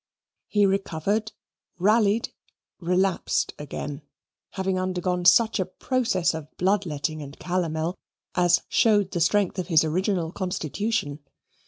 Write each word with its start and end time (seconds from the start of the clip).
He 0.47 0.65
recovered, 0.65 1.31
rallied, 1.77 2.29
relapsed 2.79 3.53
again, 3.59 4.01
having 4.53 4.79
undergone 4.79 5.25
such 5.25 5.59
a 5.59 5.65
process 5.65 6.33
of 6.33 6.47
blood 6.57 6.87
letting 6.87 7.21
and 7.21 7.37
calomel 7.37 7.99
as 8.33 8.63
showed 8.67 9.11
the 9.11 9.21
strength 9.21 9.59
of 9.59 9.67
his 9.67 9.83
original 9.83 10.31
constitution. 10.31 11.19